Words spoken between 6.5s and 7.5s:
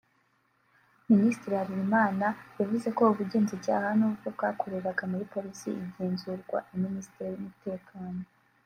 na Minisiteri